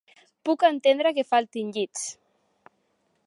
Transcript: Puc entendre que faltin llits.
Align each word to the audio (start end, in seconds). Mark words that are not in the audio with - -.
Puc 0.47 0.63
entendre 0.69 1.11
que 1.17 1.27
faltin 1.33 1.69
llits. 1.77 2.07